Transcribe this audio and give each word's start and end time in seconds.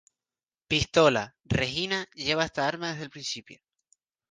Pistola: 0.67 1.35
Regina 1.45 2.09
lleva 2.15 2.45
esta 2.45 2.67
arma 2.67 2.89
desde 2.89 3.03
el 3.03 3.11
principio. 3.11 3.61